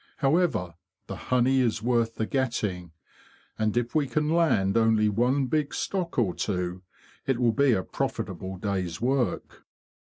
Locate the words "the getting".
2.15-2.91